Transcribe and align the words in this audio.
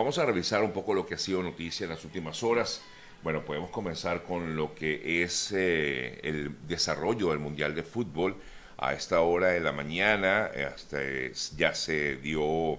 vamos 0.00 0.16
a 0.16 0.24
revisar 0.24 0.62
un 0.62 0.72
poco 0.72 0.94
lo 0.94 1.04
que 1.04 1.12
ha 1.12 1.18
sido 1.18 1.42
noticia 1.42 1.84
en 1.84 1.90
las 1.90 2.02
últimas 2.06 2.42
horas. 2.42 2.80
Bueno, 3.22 3.44
podemos 3.44 3.68
comenzar 3.68 4.22
con 4.22 4.56
lo 4.56 4.74
que 4.74 5.22
es 5.22 5.52
eh, 5.52 6.18
el 6.22 6.56
desarrollo 6.66 7.28
del 7.28 7.38
Mundial 7.38 7.74
de 7.74 7.82
Fútbol. 7.82 8.34
A 8.78 8.94
esta 8.94 9.20
hora 9.20 9.48
de 9.48 9.60
la 9.60 9.72
mañana 9.72 10.50
hasta, 10.74 11.00
ya 11.54 11.74
se 11.74 12.16
dio 12.16 12.78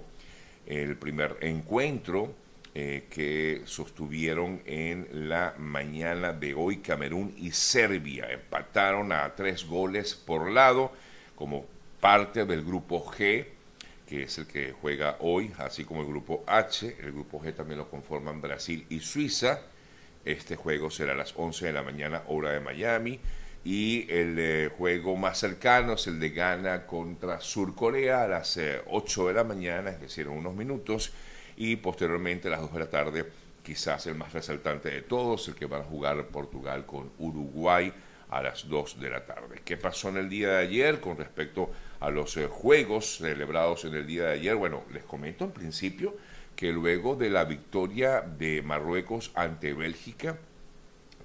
el 0.65 0.97
primer 0.97 1.37
encuentro 1.41 2.33
eh, 2.73 3.05
que 3.11 3.61
sostuvieron 3.65 4.63
en 4.65 5.29
la 5.29 5.53
mañana 5.59 6.33
de 6.33 6.55
hoy 6.55 6.77
Camerún 6.77 7.35
y 7.37 7.51
Serbia. 7.51 8.31
Empataron 8.31 9.11
a 9.11 9.35
tres 9.35 9.63
goles 9.63 10.15
por 10.15 10.49
lado 10.49 10.91
como 11.35 11.67
parte 11.99 12.45
del 12.45 12.63
grupo 12.63 13.05
G, 13.05 13.45
que 14.11 14.23
es 14.23 14.37
el 14.39 14.45
que 14.45 14.73
juega 14.73 15.15
hoy, 15.21 15.53
así 15.57 15.85
como 15.85 16.01
el 16.01 16.07
grupo 16.07 16.43
H. 16.45 16.97
El 16.99 17.13
grupo 17.13 17.39
G 17.39 17.55
también 17.55 17.77
lo 17.77 17.89
conforman 17.89 18.41
Brasil 18.41 18.85
y 18.89 18.99
Suiza. 18.99 19.61
Este 20.25 20.57
juego 20.57 20.91
será 20.91 21.13
a 21.13 21.15
las 21.15 21.33
11 21.33 21.67
de 21.67 21.71
la 21.71 21.81
mañana, 21.81 22.23
hora 22.27 22.51
de 22.51 22.59
Miami. 22.59 23.21
Y 23.63 24.11
el 24.11 24.35
eh, 24.37 24.69
juego 24.77 25.15
más 25.15 25.37
cercano 25.37 25.93
es 25.93 26.07
el 26.07 26.19
de 26.19 26.31
Ghana 26.31 26.85
contra 26.85 27.39
Sur 27.39 27.73
Corea 27.73 28.23
a 28.23 28.27
las 28.27 28.59
8 28.87 29.23
eh, 29.23 29.27
de 29.29 29.33
la 29.33 29.45
mañana, 29.45 29.91
es 29.91 30.01
decir, 30.01 30.27
en 30.27 30.33
unos 30.33 30.55
minutos 30.55 31.13
y 31.55 31.77
posteriormente 31.77 32.49
a 32.49 32.51
las 32.51 32.59
2 32.59 32.73
de 32.73 32.79
la 32.79 32.89
tarde 32.89 33.25
quizás 33.63 34.07
el 34.07 34.15
más 34.15 34.33
resaltante 34.33 34.89
de 34.89 35.03
todos, 35.03 35.47
el 35.47 35.55
que 35.55 35.67
va 35.67 35.77
a 35.77 35.83
jugar 35.83 36.27
Portugal 36.27 36.85
con 36.85 37.13
Uruguay 37.17 37.93
a 38.31 38.41
las 38.41 38.67
2 38.67 38.99
de 38.99 39.09
la 39.09 39.25
tarde. 39.25 39.61
¿Qué 39.63 39.77
pasó 39.77 40.09
en 40.09 40.17
el 40.17 40.29
día 40.29 40.53
de 40.53 40.57
ayer 40.57 40.99
con 40.99 41.17
respecto 41.17 41.71
a 41.99 42.09
los 42.09 42.35
eh, 42.37 42.47
juegos 42.47 43.17
celebrados 43.17 43.85
en 43.85 43.93
el 43.93 44.07
día 44.07 44.23
de 44.23 44.33
ayer? 44.33 44.55
Bueno, 44.55 44.83
les 44.91 45.03
comento 45.03 45.45
en 45.45 45.51
principio 45.51 46.15
que 46.55 46.71
luego 46.71 47.15
de 47.15 47.29
la 47.29 47.43
victoria 47.43 48.21
de 48.21 48.61
Marruecos 48.61 49.31
ante 49.35 49.73
Bélgica, 49.73 50.37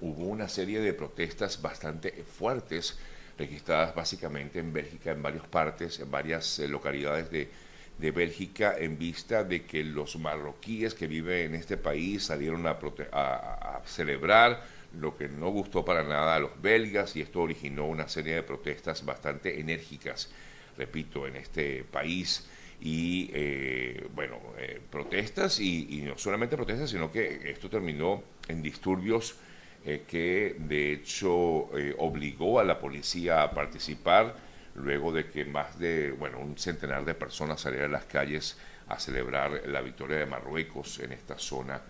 hubo 0.01 0.25
una 0.25 0.47
serie 0.47 0.79
de 0.79 0.93
protestas 0.93 1.61
bastante 1.61 2.11
fuertes 2.23 2.99
registradas 3.37 3.95
básicamente 3.95 4.59
en 4.59 4.73
Bélgica, 4.73 5.11
en 5.11 5.21
varias 5.21 5.47
partes, 5.47 5.99
en 5.99 6.11
varias 6.11 6.59
eh, 6.59 6.67
localidades 6.67 7.31
de 7.31 7.49
de 7.97 8.11
Bélgica 8.11 8.75
en 8.77 8.97
vista 8.97 9.43
de 9.43 9.65
que 9.65 9.83
los 9.83 10.17
marroquíes 10.17 10.93
que 10.93 11.07
viven 11.07 11.47
en 11.47 11.55
este 11.55 11.77
país 11.77 12.25
salieron 12.25 12.67
a, 12.67 12.77
a, 13.11 13.81
celebrar 13.85 14.63
lo 14.93 15.15
que 15.17 15.27
no 15.27 15.49
gustó 15.49 15.83
para 15.85 16.03
nada 16.03 16.35
a 16.35 16.39
los 16.39 16.61
belgas 16.61 17.15
y 17.15 17.21
esto 17.21 17.41
originó 17.41 17.85
una 17.85 18.07
serie 18.07 18.35
de 18.35 18.43
protestas 18.43 19.05
bastante 19.05 19.59
enérgicas, 19.59 20.31
repito, 20.77 21.27
en 21.27 21.35
este 21.35 21.83
país. 21.83 22.47
Y 22.79 23.29
eh, 23.33 24.07
bueno, 24.13 24.39
eh, 24.57 24.79
protestas 24.89 25.59
y, 25.59 26.01
no 26.05 26.17
solamente 26.17 26.55
protestas, 26.55 26.89
sino 26.89 27.11
que 27.11 27.49
esto 27.49 27.69
terminó 27.69 28.23
en 28.47 28.61
disturbios 28.61 29.35
eh, 29.83 30.03
que 30.07 30.55
de 30.59 30.93
hecho 30.93 31.69
obligó 31.97 32.59
a 32.59 32.63
la 32.63 32.79
policía 32.79 33.43
a 33.43 33.51
participar 33.51 34.35
luego 34.75 35.11
de 35.11 35.27
que 35.29 35.45
más 35.45 35.79
de, 35.79 36.11
bueno, 36.11 36.39
un 36.39 36.57
centenar 36.57 37.03
de 37.03 37.15
personas 37.15 37.61
salieran 37.61 37.89
a 37.89 37.93
las 37.93 38.05
calles 38.05 38.57
a 38.87 38.99
celebrar 38.99 39.63
la 39.67 39.81
victoria 39.81 40.17
de 40.17 40.25
Marruecos 40.25 40.99
en 40.99 41.13
esta 41.13 41.37
zona 41.37 41.81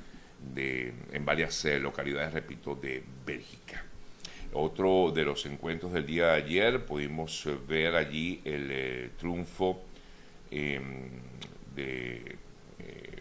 de, 0.53 0.93
en 1.11 1.25
varias 1.25 1.65
eh, 1.65 1.79
localidades, 1.79 2.33
repito, 2.33 2.75
de 2.75 3.03
Bélgica. 3.25 3.83
Otro 4.53 5.11
de 5.13 5.25
los 5.25 5.45
encuentros 5.45 5.93
del 5.93 6.05
día 6.05 6.27
de 6.27 6.33
ayer, 6.33 6.85
pudimos 6.85 7.45
eh, 7.45 7.57
ver 7.67 7.95
allí 7.95 8.41
el 8.45 8.69
eh, 8.71 9.09
triunfo 9.17 9.81
em, 10.51 11.09
de 11.75 12.37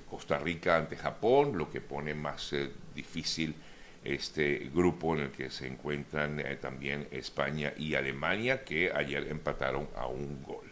Costa 0.09 0.39
Rica 0.39 0.77
ante 0.77 0.97
Japón, 0.97 1.59
lo 1.59 1.71
que 1.71 1.81
pone 1.81 2.15
más 2.15 2.55
difícil 2.95 3.55
este 4.05 4.71
grupo 4.73 5.17
en 5.17 5.23
el 5.23 5.31
que 5.31 5.51
se 5.51 5.67
encuentran 5.67 6.43
también 6.61 7.09
España 7.11 7.73
y 7.77 7.95
Alemania, 7.95 8.63
que 8.63 8.93
ayer 8.95 9.27
empataron 9.29 9.89
a 9.97 10.07
un 10.07 10.43
gol. 10.45 10.66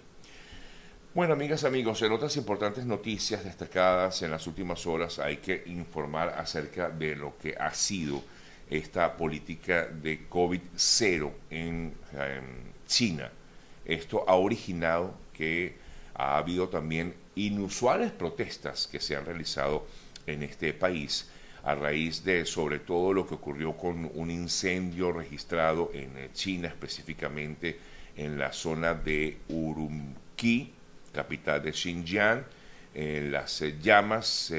Bueno, 1.15 1.35
amigas, 1.35 1.63
amigos, 1.63 2.03
en 2.03 2.11
otras 2.11 2.37
importantes 2.37 2.85
noticias 2.87 3.45
destacadas 3.45 4.21
en 4.23 4.33
las 4.33 4.49
últimas 4.49 4.85
horas 4.85 5.21
hay 5.21 5.37
que 5.37 5.63
informar 5.67 6.31
acerca 6.31 6.91
de 6.91 7.15
lo 7.15 7.39
que 7.39 7.55
ha 7.57 7.73
sido 7.73 8.21
esta 8.69 9.17
política 9.17 9.87
de 9.87 10.29
COVID-0 10.29 11.31
en, 11.51 11.95
en 12.15 12.45
China. 12.89 13.31
Esto 13.85 14.25
ha 14.27 14.35
originado 14.35 15.15
que 15.33 15.77
ha 16.15 16.37
habido 16.37 16.69
también 16.69 17.15
inusuales 17.37 18.11
protestas 18.11 18.89
que 18.89 18.99
se 18.99 19.15
han 19.15 19.25
realizado 19.25 19.87
en 20.27 20.43
este 20.43 20.73
país 20.73 21.31
a 21.63 21.77
raíz 21.77 22.25
de 22.25 22.45
sobre 22.45 22.81
todo 22.81 23.13
lo 23.13 23.25
que 23.25 23.37
ocurrió 23.37 23.77
con 23.77 24.11
un 24.15 24.33
incendio 24.33 25.13
registrado 25.13 25.93
en 25.95 26.19
eh, 26.19 26.31
China, 26.33 26.67
específicamente 26.67 27.79
en 28.17 28.37
la 28.37 28.53
zona 28.53 28.95
de 28.95 29.39
Urumqi, 29.49 30.73
capital 31.15 31.63
de 31.63 31.73
Xinjiang. 31.73 32.45
Eh, 32.95 33.27
las 33.31 33.63
eh, 33.63 33.77
llamas 33.81 34.53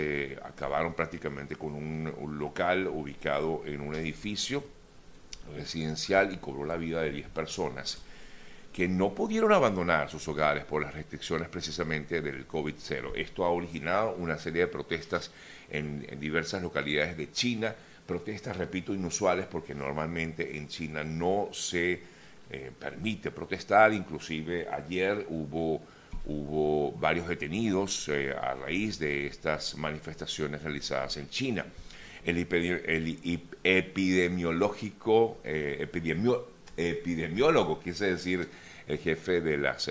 acabaron 0.43 0.93
prácticamente 0.93 1.55
con 1.55 1.73
un, 1.73 2.39
local 2.39 2.88
ubicado 2.88 3.63
en 3.66 3.81
un 3.81 3.95
edificio 3.95 4.63
residencial 5.55 6.33
y 6.33 6.38
cobró 6.38 6.65
la 6.65 6.75
vida 6.75 7.01
de 7.01 7.11
10 7.11 7.29
personas 7.29 8.01
que 8.75 8.89
no 8.89 9.15
pudieron 9.15 9.53
abandonar 9.53 10.09
sus 10.09 10.27
hogares 10.27 10.65
por 10.65 10.81
las 10.81 10.94
restricciones 10.94 11.47
precisamente 11.47 12.21
del 12.21 12.45
COVID-0. 12.45 13.13
Esto 13.15 13.45
ha 13.45 13.49
originado 13.49 14.15
una 14.15 14.38
serie 14.38 14.63
de 14.63 14.67
protestas 14.67 15.31
en, 15.69 16.05
diversas 16.19 16.61
localidades 16.61 17.15
de 17.15 17.31
China, 17.31 17.73
protestas, 18.05 18.57
repito, 18.57 18.94
inusuales 18.94 19.45
porque 19.45 19.73
normalmente 19.73 20.57
en 20.57 20.67
China 20.67 21.05
no 21.05 21.47
se 21.53 22.01
eh, 22.49 22.71
permite 22.77 23.31
protestar, 23.31 23.94
inclusive 23.94 24.67
ayer 24.67 25.25
hubo, 25.29 25.81
hubo 26.25 26.91
varios 26.94 27.28
detenidos 27.28 28.09
eh, 28.09 28.34
a 28.34 28.53
raíz 28.53 28.97
de 29.00 29.28
estas 29.28 29.75
manifestaciones 29.78 30.63
realizadas 30.63 31.18
en 31.18 31.30
China. 31.30 31.66
El, 32.24 32.38
epidemiológico, 33.63 35.38
eh, 35.44 35.78
epidemiólogo, 36.75 37.80
quise 37.80 38.12
decir 38.12 38.47
el 38.88 38.97
jefe 38.97 39.41
de 39.41 39.58
las 39.58 39.90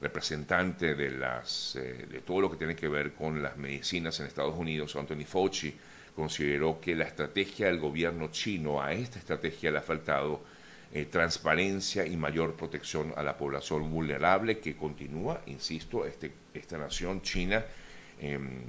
representante 0.00 0.94
de, 0.94 1.10
las, 1.10 1.76
eh, 1.76 2.06
de 2.08 2.20
todo 2.20 2.40
lo 2.40 2.50
que 2.50 2.56
tiene 2.56 2.76
que 2.76 2.88
ver 2.88 3.12
con 3.12 3.42
las 3.42 3.56
medicinas 3.56 4.18
en 4.20 4.26
Estados 4.26 4.56
Unidos, 4.56 4.94
Anthony 4.96 5.24
Fauci, 5.26 5.74
consideró 6.14 6.80
que 6.80 6.94
la 6.94 7.04
estrategia 7.04 7.66
del 7.66 7.78
gobierno 7.78 8.28
chino, 8.30 8.80
a 8.80 8.92
esta 8.92 9.18
estrategia 9.18 9.70
le 9.70 9.78
ha 9.78 9.82
faltado 9.82 10.42
eh, 10.92 11.04
transparencia 11.06 12.06
y 12.06 12.16
mayor 12.16 12.54
protección 12.54 13.12
a 13.16 13.22
la 13.22 13.36
población 13.36 13.90
vulnerable 13.90 14.58
que 14.58 14.76
continúa, 14.76 15.42
insisto, 15.46 16.06
este, 16.06 16.32
esta 16.54 16.78
nación 16.78 17.22
china 17.22 17.64
em, 18.18 18.62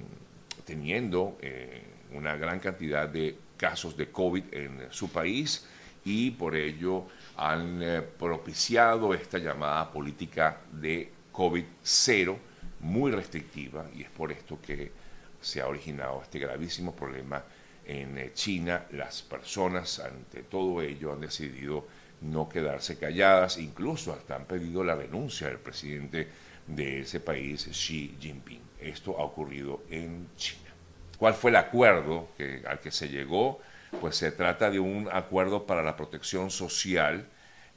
teniendo 0.66 1.38
eh, 1.42 1.82
una 2.12 2.36
gran 2.36 2.60
cantidad 2.60 3.08
de 3.08 3.38
casos 3.58 3.96
de 3.96 4.12
COVID 4.12 4.44
en 4.54 4.88
su 4.90 5.12
país 5.12 5.66
y 6.06 6.32
por 6.32 6.56
ello 6.56 7.06
han 7.38 7.82
propiciado 8.18 9.14
esta 9.14 9.38
llamada 9.38 9.92
política 9.92 10.62
de 10.72 11.12
COVID-0 11.34 12.38
muy 12.82 13.12
restrictiva 13.12 13.86
y 13.96 14.04
es 14.04 14.10
por 14.10 14.32
esto 14.32 14.60
que 14.62 14.92
se 15.42 15.62
ha 15.62 15.68
originado 15.68 16.22
este 16.22 16.40
gravísimo 16.40 16.96
problema 16.96 17.44
en 17.86 18.18
eh, 18.18 18.32
China. 18.34 18.86
Las 18.92 19.22
personas 19.22 20.00
ante 20.00 20.44
todo 20.44 20.82
ello 20.82 21.14
han 21.14 21.22
decidido 21.22 21.88
no 22.22 22.50
quedarse 22.50 22.98
calladas, 22.98 23.58
incluso 23.58 24.14
hasta 24.14 24.36
han 24.36 24.46
pedido 24.46 24.84
la 24.84 24.96
renuncia 24.96 25.48
del 25.48 25.60
presidente 25.60 26.28
de 26.68 27.02
ese 27.02 27.20
país, 27.20 27.68
Xi 27.72 28.18
Jinping. 28.20 28.62
Esto 28.80 29.18
ha 29.20 29.24
ocurrido 29.24 29.84
en 29.90 30.28
China. 30.36 30.70
¿Cuál 31.18 31.34
fue 31.34 31.52
el 31.52 31.58
acuerdo 31.58 32.30
al 32.68 32.80
que 32.80 32.92
se 32.92 33.10
llegó? 33.10 33.60
Pues 34.00 34.16
se 34.16 34.32
trata 34.32 34.70
de 34.70 34.80
un 34.80 35.10
acuerdo 35.12 35.66
para 35.66 35.84
la 35.84 35.96
protección 35.96 36.52
social 36.52 37.26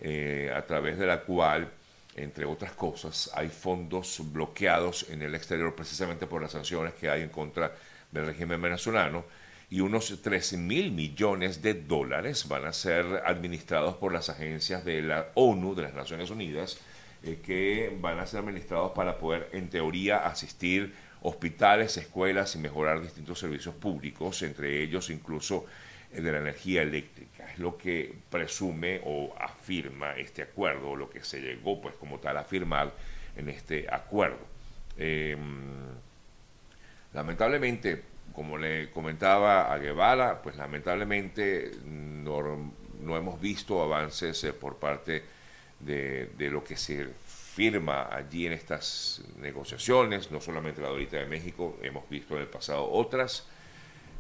eh, 0.01 0.53
a 0.55 0.65
través 0.67 0.99
de 0.99 1.07
la 1.07 1.23
cual 1.23 1.71
entre 2.15 2.45
otras 2.45 2.73
cosas, 2.73 3.31
hay 3.35 3.49
fondos 3.49 4.21
bloqueados 4.33 5.07
en 5.09 5.23
el 5.23 5.35
exterior 5.35 5.75
precisamente 5.75 6.27
por 6.27 6.43
las 6.43 6.53
sanciones 6.53 6.95
que 6.95 7.09
hay 7.09 7.23
en 7.23 7.31
contra 7.31 7.73
del 8.11 8.27
régimen 8.27 8.61
venezolano 8.61 9.25
y 9.73 9.81
unos 9.81 10.21
13 10.21 10.59
mil 10.59 10.93
millones 10.93 11.63
de 11.63 11.73
dólares 11.73 12.47
van 12.47 12.67
a 12.67 12.75
ser 12.75 13.07
administrados 13.25 13.97
por 13.97 14.13
las 14.13 14.29
agencias 14.29 14.85
de 14.85 15.01
la 15.01 15.29
ONU, 15.33 15.75
de 15.75 15.81
las 15.81 15.95
Naciones 15.95 16.29
Unidas, 16.29 16.79
eh, 17.23 17.39
que 17.43 17.91
van 17.99 18.19
a 18.19 18.27
ser 18.27 18.41
administrados 18.41 18.93
para 18.93 19.17
poder, 19.17 19.49
en 19.53 19.71
teoría, 19.71 20.27
asistir 20.27 20.93
hospitales, 21.23 21.97
escuelas 21.97 22.55
y 22.55 22.59
mejorar 22.59 23.01
distintos 23.01 23.39
servicios 23.39 23.75
públicos, 23.75 24.43
entre 24.43 24.83
ellos 24.83 25.09
incluso 25.09 25.65
el 26.13 26.23
de 26.23 26.33
la 26.33 26.41
energía 26.41 26.83
eléctrica. 26.83 27.51
Es 27.51 27.59
lo 27.59 27.79
que 27.79 28.15
presume 28.29 29.01
o 29.07 29.35
afirma 29.41 30.13
este 30.19 30.43
acuerdo, 30.43 30.91
o 30.91 30.97
lo 30.97 31.09
que 31.09 31.25
se 31.25 31.41
llegó 31.41 31.81
pues 31.81 31.97
como 31.97 32.19
tal 32.19 32.37
a 32.37 32.45
firmar 32.45 32.93
en 33.35 33.49
este 33.49 33.87
acuerdo. 33.91 34.47
Em, 34.99 35.93
Lamentablemente, 37.15 38.03
como 38.33 38.59
le 38.59 38.91
comentaba 38.91 39.73
a 39.73 39.79
Guevara, 39.79 40.43
pues 40.43 40.57
lamentablemente 40.57 41.73
no, 41.85 43.17
hemos 43.17 43.41
visto 43.41 43.83
avances 43.83 44.43
eh, 44.45 44.53
por 44.53 44.77
parte 44.77 45.23
de, 45.81 46.31
lo 46.51 46.63
que 46.63 46.77
se 46.77 47.09
firma 47.27 48.09
allí 48.15 48.47
en 48.47 48.53
estas 48.53 49.23
negociaciones, 49.37 50.31
no 50.31 50.41
solamente 50.41 50.81
la 50.81 50.89
ahorita 50.89 51.19
de 51.19 51.27
México, 51.27 51.79
hemos 51.83 52.09
visto 52.09 52.35
en 52.37 52.43
el 52.43 52.49
pasado 52.49 52.91
otras. 52.91 53.47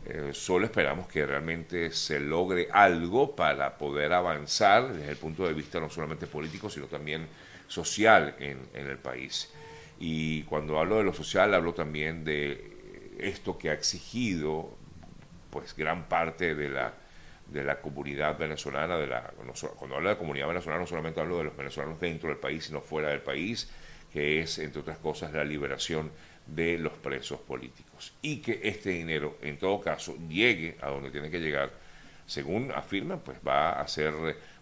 Eh, 0.05 0.31
solo 0.33 0.67
esperamos 0.67 1.07
que 1.07 1.25
realmente 1.25 1.93
se 1.93 2.19
logre 2.19 2.69
algo 2.73 3.37
para 3.37 3.79
poder 3.79 4.13
avanzar 4.13 4.93
desde 4.93 5.13
el 5.13 5.17
punto 5.17 5.47
de 5.47 5.55
vista 5.55 5.79
no 5.79 5.89
solamente 5.89 6.27
político, 6.27 6.69
sino 6.69 6.87
también 6.87 7.27
social 7.69 8.35
en, 8.41 8.59
en 8.75 8.89
el 8.89 8.99
país. 8.99 9.53
Y 10.01 10.43
cuando 10.43 10.81
hablo 10.81 10.97
de 10.97 11.05
lo 11.05 11.15
social, 11.15 11.55
hablo 11.55 11.73
también 11.73 12.25
de 12.25 12.72
esto 13.19 13.59
que 13.59 13.71
ha 13.71 13.73
exigido 13.75 14.77
pues 15.51 15.77
gran 15.77 16.09
parte 16.09 16.55
de 16.55 16.69
la 16.69 16.95
de 17.53 17.65
la 17.65 17.81
comunidad 17.81 18.39
venezolana, 18.39 18.97
de 18.97 19.07
la, 19.07 19.33
cuando 19.77 19.97
hablo 19.97 20.09
de 20.09 20.17
comunidad 20.17 20.49
venezolana 20.49 20.81
no 20.81 20.87
solamente 20.87 21.21
hablo 21.21 21.39
de 21.39 21.45
los 21.45 21.57
venezolanos 21.57 22.01
dentro 22.01 22.29
del 22.29 22.39
país, 22.39 22.65
sino 22.65 22.81
fuera 22.81 23.11
del 23.11 23.21
país, 23.21 23.71
que 24.13 24.41
es, 24.41 24.59
entre 24.59 24.81
otras 24.81 24.99
cosas, 24.99 25.33
la 25.33 25.45
liberación 25.45 26.11
de 26.47 26.79
los 26.79 26.93
presos 26.95 27.41
políticos. 27.41 28.15
Y 28.23 28.39
que 28.39 28.61
este 28.63 28.91
dinero, 28.91 29.37
en 29.43 29.59
todo 29.59 29.81
caso, 29.81 30.17
llegue 30.29 30.77
a 30.81 30.89
donde 30.89 31.11
tiene 31.11 31.31
que 31.31 31.41
llegar, 31.41 31.71
según 32.27 32.73
afirman, 32.73 33.21
pues 33.21 33.39
va 33.47 33.73
a 33.73 33.89
ser 33.89 34.15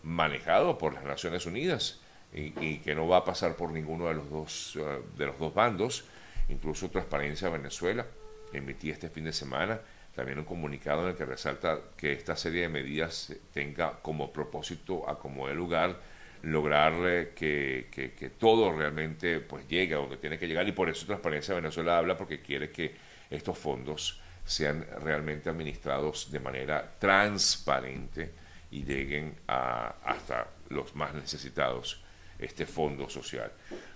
manejado 0.02 0.76
por 0.78 0.94
las 0.94 1.04
Naciones 1.04 1.46
Unidas 1.46 2.00
y, 2.32 2.78
que 2.78 2.94
no 2.94 3.08
va 3.08 3.18
a 3.18 3.24
pasar 3.24 3.56
por 3.56 3.70
ninguno 3.70 4.08
de 4.08 4.14
los 4.14 4.30
dos, 4.30 4.76
uh, 4.76 5.02
de 5.16 5.26
los 5.26 5.38
dos 5.38 5.54
bandos. 5.54 6.04
Incluso 6.48 6.90
Transparencia 6.90 7.48
Venezuela 7.48 8.06
emití 8.52 8.90
este 8.90 9.08
fin 9.08 9.24
de 9.24 9.32
semana 9.32 9.80
también 10.14 10.38
un 10.38 10.44
comunicado 10.44 11.02
en 11.02 11.10
el 11.10 11.16
que 11.16 11.24
resalta 11.24 11.78
que 11.96 12.12
esta 12.12 12.36
serie 12.36 12.62
de 12.62 12.68
medidas 12.68 13.32
tenga 13.52 14.00
como 14.02 14.32
propósito, 14.32 15.08
a 15.08 15.18
como 15.18 15.48
de 15.48 15.54
lugar, 15.54 15.98
lograr 16.42 17.28
que, 17.34 17.88
que, 17.90 18.30
todo 18.30 18.72
realmente 18.72 19.40
pues 19.40 19.68
llegue 19.68 19.94
a 19.94 19.98
donde 19.98 20.16
tiene 20.16 20.38
que 20.38 20.48
llegar 20.48 20.66
y 20.66 20.72
por 20.72 20.88
eso 20.88 21.06
Transparencia 21.06 21.54
Venezuela 21.54 21.98
habla 21.98 22.16
porque 22.16 22.40
quiere 22.40 22.70
que 22.70 22.94
estos 23.28 23.56
fondos 23.58 24.20
sean 24.44 24.86
realmente 25.02 25.50
administrados 25.50 26.32
de 26.32 26.40
manera 26.40 26.96
transparente 26.98 28.32
y 28.70 28.84
lleguen 28.84 29.36
a, 29.46 29.96
hasta 30.04 30.48
los 30.70 30.94
más 30.96 31.14
necesitados 31.14 32.02
este 32.38 32.64
fondo 32.64 33.08
social. 33.08 33.52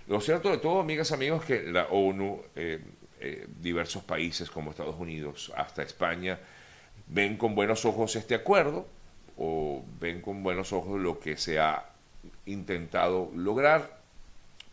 Lo 0.07 0.21
cierto 0.21 0.51
de 0.51 0.59
todo, 0.59 0.79
amigas, 0.79 1.11
amigos, 1.11 1.43
que 1.43 1.63
la 1.63 1.87
ONU 1.87 2.43
eh, 2.55 2.79
eh, 3.25 3.47
diversos 3.59 4.03
países 4.03 4.51
como 4.51 4.69
Estados 4.69 4.95
Unidos 4.99 5.51
hasta 5.55 5.81
España 5.81 6.39
ven 7.07 7.37
con 7.37 7.55
buenos 7.55 7.85
ojos 7.85 8.15
este 8.15 8.35
acuerdo 8.35 8.87
o 9.35 9.83
ven 9.99 10.21
con 10.21 10.43
buenos 10.43 10.71
ojos 10.73 11.01
lo 11.01 11.19
que 11.19 11.35
se 11.35 11.59
ha 11.59 11.89
intentado 12.45 13.31
lograr, 13.35 13.99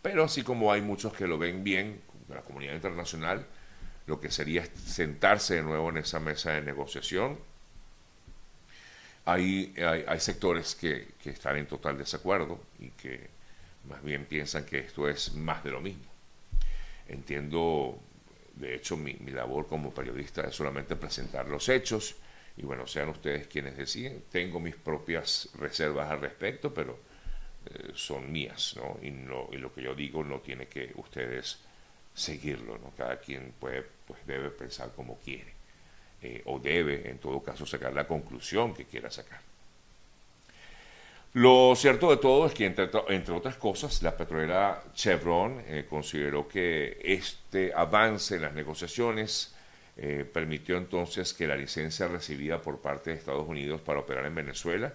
pero 0.02 0.24
así 0.24 0.42
como 0.42 0.70
hay 0.70 0.82
muchos 0.82 1.14
que 1.14 1.26
lo 1.26 1.38
ven 1.38 1.64
bien, 1.64 2.00
la 2.28 2.42
comunidad 2.42 2.74
internacional, 2.74 3.46
lo 4.06 4.20
que 4.20 4.30
sería 4.30 4.66
sentarse 4.66 5.54
de 5.54 5.62
nuevo 5.62 5.88
en 5.88 5.96
esa 5.96 6.20
mesa 6.20 6.52
de 6.52 6.60
negociación, 6.60 7.38
hay, 9.24 9.74
hay, 9.78 10.20
sectores 10.20 10.74
que 10.74 11.14
están 11.24 11.56
en 11.56 11.66
total 11.66 11.96
desacuerdo 11.96 12.60
y 12.78 12.90
que 12.90 13.30
más 13.88 14.02
bien 14.02 14.26
piensan 14.26 14.64
que 14.66 14.78
esto 14.78 15.08
es 15.08 15.34
más 15.34 15.64
de 15.64 15.70
lo 15.70 15.80
mismo. 15.80 16.04
Entiendo 17.08 18.00
de 18.54 18.74
hecho, 18.74 18.96
mi, 18.96 19.14
labor 19.14 19.66
como 19.66 19.94
periodista 19.94 20.42
es 20.42 20.54
solamente 20.54 20.96
presentar 20.96 21.48
los 21.48 21.68
hechos 21.68 22.16
y 22.56 22.62
bueno, 22.62 22.86
sean 22.86 23.08
ustedes 23.08 23.46
quienes 23.46 23.76
deciden. 23.76 24.24
Tengo 24.30 24.60
mis 24.60 24.76
propias 24.76 25.48
reservas 25.54 26.10
al 26.10 26.20
respecto, 26.20 26.72
pero 26.72 26.98
eh, 27.66 27.92
son 27.94 28.30
mías, 28.30 28.74
¿no? 28.76 28.98
Y, 29.02 29.10
¿no? 29.10 29.48
y 29.52 29.56
lo 29.56 29.72
que 29.72 29.82
yo 29.82 29.94
digo 29.94 30.22
no 30.22 30.40
tiene 30.40 30.66
que 30.66 30.92
ustedes 30.96 31.60
seguirlo, 32.14 32.78
¿no? 32.78 32.92
Cada 32.96 33.18
quien 33.20 33.54
puede, 33.58 33.86
pues 34.06 34.20
debe 34.26 34.50
pensar 34.50 34.92
como 34.94 35.18
quiere, 35.18 35.54
eh, 36.20 36.42
o 36.44 36.58
debe, 36.58 37.08
en 37.08 37.18
todo 37.18 37.42
caso, 37.42 37.64
sacar 37.64 37.94
la 37.94 38.06
conclusión 38.06 38.74
que 38.74 38.84
quiera 38.84 39.10
sacar. 39.10 39.40
Lo 41.34 41.74
cierto 41.76 42.10
de 42.10 42.18
todo 42.18 42.46
es 42.46 42.52
que, 42.52 42.66
entre, 42.66 43.34
otras 43.34 43.56
cosas, 43.56 44.02
la 44.02 44.14
petrolera 44.14 44.82
Chevron 44.92 45.62
eh, 45.66 45.86
consideró 45.88 46.46
que 46.46 46.98
este 47.02 47.72
avance 47.74 48.36
en 48.36 48.42
las 48.42 48.52
negociaciones 48.52 49.54
eh, 49.96 50.28
permitió 50.30 50.76
entonces 50.76 51.32
que 51.32 51.46
la 51.46 51.56
licencia 51.56 52.06
recibida 52.06 52.60
por 52.60 52.82
parte 52.82 53.10
de 53.10 53.16
Estados 53.16 53.48
Unidos 53.48 53.80
para 53.80 54.00
operar 54.00 54.26
en 54.26 54.34
Venezuela 54.34 54.92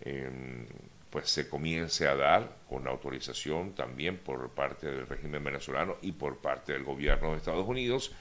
em, 0.00 0.66
pues 1.08 1.30
se 1.30 1.48
comience 1.48 2.06
a 2.06 2.16
dar 2.16 2.56
con 2.68 2.86
autorización 2.86 3.74
también 3.74 4.18
por 4.18 4.50
parte 4.50 4.86
del 4.90 5.06
régimen 5.06 5.42
venezolano 5.42 5.96
y 6.02 6.12
por 6.12 6.38
parte 6.38 6.72
del 6.74 6.84
gobierno 6.84 7.30
de 7.30 7.38
Estados 7.38 7.66
Unidos, 7.66 8.12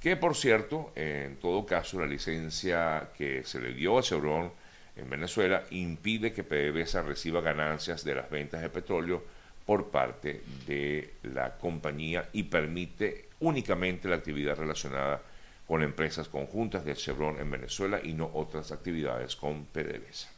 que 0.00 0.16
por 0.16 0.36
cierto, 0.36 0.92
en 0.94 1.36
todo 1.36 1.64
caso, 1.64 2.00
la 2.00 2.06
licencia 2.06 3.10
que 3.16 3.44
se 3.44 3.60
le 3.60 3.72
dio 3.72 3.98
a 3.98 4.02
Chevron 4.02 4.52
en 4.98 5.08
Venezuela 5.08 5.64
impide 5.70 6.32
que 6.32 6.44
PDVSA 6.44 7.02
reciba 7.02 7.40
ganancias 7.40 8.04
de 8.04 8.14
las 8.14 8.30
ventas 8.30 8.60
de 8.60 8.68
petróleo 8.68 9.24
por 9.64 9.90
parte 9.90 10.42
de 10.66 11.14
la 11.22 11.56
compañía 11.56 12.28
y 12.32 12.44
permite 12.44 13.28
únicamente 13.40 14.08
la 14.08 14.16
actividad 14.16 14.56
relacionada 14.56 15.22
con 15.66 15.82
empresas 15.82 16.28
conjuntas 16.28 16.84
de 16.84 16.94
Chevron 16.94 17.38
en 17.38 17.50
Venezuela 17.50 18.00
y 18.02 18.14
no 18.14 18.30
otras 18.32 18.72
actividades 18.72 19.36
con 19.36 19.66
PDVSA. 19.66 20.30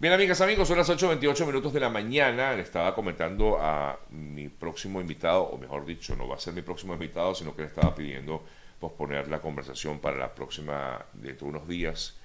Bien, 0.00 0.12
amigas, 0.12 0.40
amigos, 0.40 0.66
son 0.66 0.78
las 0.78 0.88
8.28 0.88 1.46
minutos 1.46 1.72
de 1.72 1.80
la 1.80 1.88
mañana. 1.88 2.52
Le 2.52 2.62
estaba 2.62 2.94
comentando 2.94 3.58
a 3.60 3.98
mi 4.10 4.48
próximo 4.48 5.00
invitado, 5.00 5.42
o 5.44 5.56
mejor 5.56 5.86
dicho, 5.86 6.16
no 6.16 6.26
va 6.26 6.36
a 6.36 6.38
ser 6.38 6.52
mi 6.52 6.62
próximo 6.62 6.94
invitado, 6.94 7.34
sino 7.34 7.54
que 7.54 7.62
le 7.62 7.68
estaba 7.68 7.94
pidiendo 7.94 8.42
posponer 8.80 9.28
la 9.28 9.40
conversación 9.40 10.00
para 10.00 10.18
la 10.18 10.34
próxima, 10.34 11.04
dentro 11.12 11.46
de 11.46 11.56
unos 11.56 11.68
días, 11.68 12.18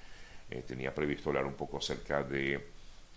eh, 0.51 0.63
tenía 0.65 0.93
previsto 0.93 1.29
hablar 1.29 1.45
un 1.45 1.53
poco 1.53 1.77
acerca 1.77 2.23
de, 2.23 2.55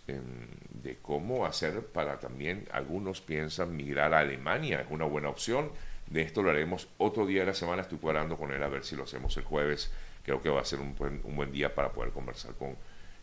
em, 0.06 0.23
de 0.70 0.99
cómo 1.00 1.46
hacer 1.46 1.87
para 1.87 2.19
también, 2.20 2.69
algunos 2.73 3.20
piensan 3.20 3.75
migrar 3.75 4.12
a 4.14 4.20
Alemania, 4.20 4.81
es 4.82 4.90
una 4.90 5.06
buena 5.06 5.29
opción. 5.29 5.70
De 6.06 6.23
esto 6.23 6.43
lo 6.43 6.50
haremos 6.50 6.88
otro 6.99 7.26
día 7.26 7.40
de 7.40 7.46
la 7.46 7.55
semana, 7.55 7.82
estoy 7.82 7.99
cuadrando 7.99 8.37
con 8.37 8.52
él 8.52 8.62
a 8.62 8.69
ver 8.69 8.84
si 8.84 8.96
lo 8.96 9.05
hacemos 9.05 9.37
el 9.37 9.44
jueves. 9.44 9.90
Creo 10.25 10.43
que 10.43 10.50
va 10.50 10.61
a 10.61 10.64
ser 10.64 10.81
un 10.81 10.94
buen, 10.96 11.52
día 11.52 11.75
para 11.75 11.92
poder 11.92 12.12
conversar 12.12 12.54
con 12.54 12.76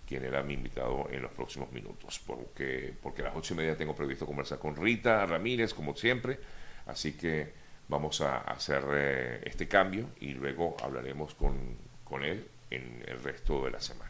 quien 0.08 0.26
era 0.26 0.42
mi 0.42 0.56
invitado 0.56 1.08
en 1.12 1.22
los 1.22 1.32
próximos 1.32 1.72
minutos, 1.72 2.20
porque, 2.26 2.94
porque 3.02 3.22
a 3.22 3.26
las 3.26 3.36
ocho 3.36 3.54
y 3.54 3.58
media 3.58 3.78
tengo 3.78 3.96
previsto 3.96 4.26
conversar 4.26 4.58
con 4.58 4.76
Rita 4.76 5.24
Ramírez, 5.26 5.74
como 5.74 5.96
siempre, 5.96 6.40
así 6.88 7.14
que 7.14 7.54
vamos 7.88 8.22
a 8.22 8.40
hacer 8.40 8.84
eh, 8.92 9.42
este 9.46 9.68
cambio 9.68 10.10
y 10.20 10.34
luego 10.34 10.76
hablaremos 10.82 11.36
con, 11.36 11.78
con 12.04 12.24
él 12.24 12.48
en 12.70 13.04
el 13.08 13.22
resto 13.22 13.66
de 13.66 13.72
la 13.72 13.80
semana. 13.80 14.10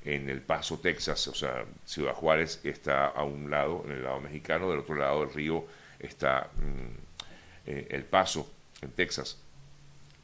en 0.04 0.30
El 0.30 0.42
Paso, 0.42 0.80
Texas. 0.80 1.28
O 1.28 1.36
sea, 1.36 1.66
Ciudad 1.86 2.14
Juárez 2.14 2.60
está 2.64 3.08
a 3.08 3.24
un 3.24 3.50
lado, 3.50 3.84
en 3.86 3.92
el 3.92 4.04
lado 4.04 4.20
mexicano, 4.20 4.70
del 4.70 4.80
otro 4.80 4.96
lado 4.96 5.22
del 5.22 5.34
río 5.34 5.66
está 6.00 6.50
mm, 6.58 7.68
eh, 7.68 7.88
El 7.92 8.06
Paso, 8.06 8.52
en 8.82 8.92
Texas, 8.92 9.38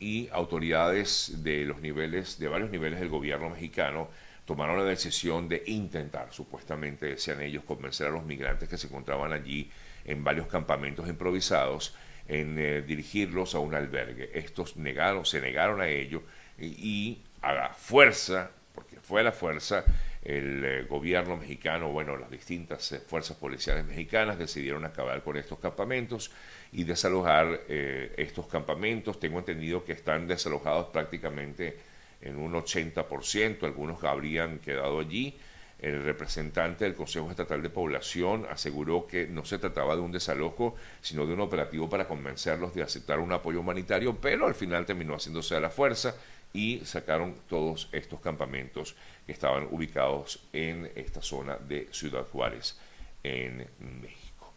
y 0.02 0.28
autoridades 0.34 1.44
de 1.44 1.64
los 1.64 1.80
niveles, 1.80 2.40
de 2.40 2.48
varios 2.48 2.72
niveles 2.72 3.00
del 3.00 3.10
gobierno 3.10 3.52
mexicano, 3.52 4.10
tomaron 4.46 4.80
la 4.80 4.84
decisión 4.84 5.48
de 5.48 5.64
intentar, 5.68 6.34
supuestamente 6.34 7.06
decían 7.06 7.40
ellos, 7.40 7.64
convencer 7.64 8.08
a 8.08 8.10
los 8.10 8.26
migrantes 8.26 8.68
que 8.68 8.80
se 8.80 8.88
encontraban 8.88 9.32
allí 9.32 9.70
en 10.04 10.24
varios 10.24 10.48
campamentos 10.48 11.08
improvisados 11.08 11.96
en 12.28 12.58
eh, 12.58 12.82
dirigirlos 12.82 13.54
a 13.54 13.60
un 13.60 13.76
albergue. 13.76 14.32
Estos 14.34 14.76
negaron, 14.76 15.24
se 15.24 15.40
negaron 15.40 15.82
a 15.82 15.88
ello 15.88 16.24
y, 16.60 17.20
a 17.44 17.54
la 17.54 17.70
fuerza, 17.70 18.50
porque 18.74 18.98
fue 19.00 19.22
a 19.22 19.26
la 19.26 19.32
fuerza, 19.32 19.86
el 20.24 20.64
eh, 20.64 20.84
gobierno 20.84 21.38
mexicano, 21.38 21.92
bueno, 21.92 22.16
las 22.18 22.30
distintas 22.30 22.92
eh, 22.92 23.00
fuerzas 23.00 23.38
policiales 23.38 23.86
mexicanas 23.86 24.38
decidieron 24.38 24.86
acabar 24.86 25.24
con 25.24 25.38
estos 25.38 25.60
campamentos 25.60 26.32
y 26.72 26.84
desalojar 26.84 27.62
estos 27.68 28.48
campamentos. 28.48 29.20
Tengo 29.20 29.40
entendido 29.40 29.84
que 29.84 29.92
están 29.92 30.26
desalojados 30.26 30.88
prácticamente 30.88 31.78
en 32.22 32.38
un 32.38 32.54
80%, 32.54 33.64
algunos 33.64 34.04
habrían 34.04 34.60
quedado 34.60 35.00
allí. 35.00 35.38
El 35.82 36.04
representante 36.04 36.86
del 36.86 36.94
Consejo 36.94 37.32
Estatal 37.32 37.64
de 37.64 37.72
Población 37.72 38.46
aseguró 38.50 39.08
que 39.08 39.26
no 39.26 39.44
se 39.44 39.58
trataba 39.58 39.96
de 39.96 40.02
un 40.02 40.12
desalojo, 40.12 40.76
sino 41.02 41.26
de 41.26 41.34
un 41.34 41.42
operativo 41.42 41.90
para 41.90 42.08
convencerlos 42.08 42.76
de 42.76 42.84
aceptar 42.84 43.18
un 43.18 43.32
apoyo 43.32 43.62
humanitario, 43.62 44.16
pero 44.16 44.46
al 44.46 44.54
final 44.54 44.86
terminó 44.86 45.16
haciéndose 45.16 45.56
a 45.56 45.60
la 45.60 45.72
fuerza 45.72 46.16
y 46.54 46.80
sacaron 46.86 47.36
todos 47.48 47.90
estos 47.92 48.20
campamentos 48.20 48.96
que 49.26 49.32
estaban 49.32 49.68
ubicados 49.72 50.40
en 50.54 50.92
esta 50.96 51.22
zona 51.22 51.58
de 51.58 51.88
Ciudad 51.92 52.26
Juárez, 52.26 52.78
en 53.24 53.68
México. 54.02 54.54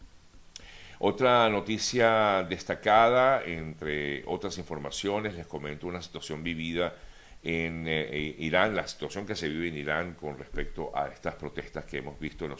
Otra 0.99 1.49
noticia 1.49 2.43
destacada, 2.49 3.43
entre 3.43 4.23
otras 4.25 4.57
informaciones, 4.57 5.35
les 5.35 5.47
comento 5.47 5.87
una 5.87 6.01
situación 6.01 6.43
vivida 6.43 6.95
en 7.43 7.87
eh, 7.87 8.07
eh, 8.11 8.35
Irán, 8.39 8.75
la 8.75 8.87
situación 8.87 9.25
que 9.25 9.35
se 9.35 9.47
vive 9.47 9.67
en 9.67 9.77
Irán 9.77 10.13
con 10.15 10.37
respecto 10.37 10.91
a 10.97 11.07
estas 11.09 11.35
protestas 11.35 11.85
que 11.85 11.97
hemos 11.97 12.19
visto 12.19 12.45
en 12.45 12.51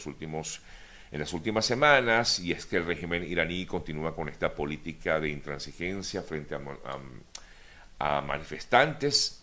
en 1.10 1.20
las 1.20 1.32
últimas 1.32 1.64
semanas 1.64 2.40
y 2.40 2.52
es 2.52 2.66
que 2.66 2.76
el 2.76 2.84
régimen 2.84 3.22
iraní 3.22 3.64
continúa 3.64 4.14
con 4.14 4.28
esta 4.28 4.54
política 4.54 5.20
de 5.20 5.28
intransigencia 5.28 6.22
frente 6.22 6.54
a, 7.98 8.20
manifestantes 8.20 9.42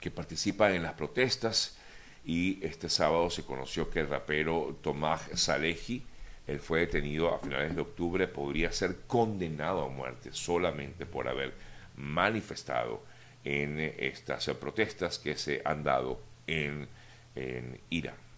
que 0.00 0.10
participan 0.10 0.74
en 0.74 0.82
las 0.82 0.94
protestas 0.94 1.76
y 2.24 2.64
este 2.64 2.88
sábado 2.88 3.30
se 3.30 3.44
conoció 3.44 3.90
que 3.90 4.00
el 4.00 4.08
rapero 4.08 4.78
Tomás 4.82 5.22
Salehi, 5.34 6.04
él 6.46 6.60
fue 6.60 6.80
detenido 6.80 7.34
a 7.34 7.38
finales 7.38 7.74
de 7.74 7.82
octubre, 7.82 8.28
podría 8.28 8.72
ser 8.72 8.96
condenado 9.06 9.84
a 9.84 9.88
muerte 9.88 10.30
solamente 10.32 11.06
por 11.06 11.28
haber 11.28 11.54
manifestado 11.96 13.02
en 13.44 13.78
estas 13.80 14.46
protestas 14.60 15.18
que 15.18 15.36
se 15.36 15.62
han 15.64 15.82
dado 15.84 16.20
en, 16.46 16.88
en 17.34 17.80
Irán. 17.90 18.31